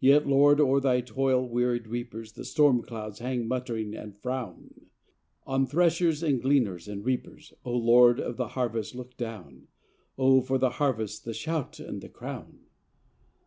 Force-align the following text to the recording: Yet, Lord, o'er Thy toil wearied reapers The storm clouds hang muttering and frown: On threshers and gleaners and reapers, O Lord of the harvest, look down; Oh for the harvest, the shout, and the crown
Yet, 0.00 0.26
Lord, 0.26 0.60
o'er 0.60 0.80
Thy 0.80 1.00
toil 1.00 1.48
wearied 1.48 1.86
reapers 1.86 2.32
The 2.32 2.44
storm 2.44 2.82
clouds 2.82 3.20
hang 3.20 3.48
muttering 3.48 3.94
and 3.94 4.14
frown: 4.14 4.88
On 5.46 5.64
threshers 5.66 6.22
and 6.22 6.42
gleaners 6.42 6.88
and 6.88 7.02
reapers, 7.02 7.54
O 7.64 7.72
Lord 7.74 8.20
of 8.20 8.36
the 8.36 8.48
harvest, 8.48 8.94
look 8.94 9.16
down; 9.16 9.68
Oh 10.18 10.42
for 10.42 10.58
the 10.58 10.72
harvest, 10.76 11.24
the 11.24 11.32
shout, 11.32 11.80
and 11.80 12.02
the 12.02 12.10
crown 12.10 12.66